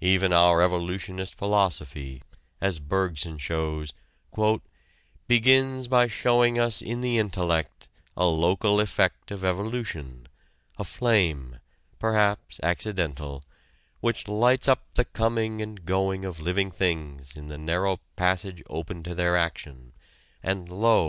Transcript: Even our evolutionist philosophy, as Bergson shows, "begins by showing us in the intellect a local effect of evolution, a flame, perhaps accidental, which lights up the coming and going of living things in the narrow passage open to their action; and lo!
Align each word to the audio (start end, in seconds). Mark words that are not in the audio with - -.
Even 0.00 0.32
our 0.32 0.62
evolutionist 0.62 1.34
philosophy, 1.34 2.22
as 2.62 2.78
Bergson 2.78 3.36
shows, 3.36 3.92
"begins 5.28 5.86
by 5.86 6.06
showing 6.06 6.58
us 6.58 6.80
in 6.80 7.02
the 7.02 7.18
intellect 7.18 7.86
a 8.16 8.24
local 8.24 8.80
effect 8.80 9.30
of 9.30 9.44
evolution, 9.44 10.28
a 10.78 10.84
flame, 10.84 11.58
perhaps 11.98 12.58
accidental, 12.62 13.42
which 14.00 14.28
lights 14.28 14.66
up 14.66 14.82
the 14.94 15.04
coming 15.04 15.60
and 15.60 15.84
going 15.84 16.24
of 16.24 16.40
living 16.40 16.70
things 16.70 17.36
in 17.36 17.48
the 17.48 17.58
narrow 17.58 18.00
passage 18.16 18.62
open 18.70 19.02
to 19.02 19.14
their 19.14 19.36
action; 19.36 19.92
and 20.42 20.70
lo! 20.70 21.04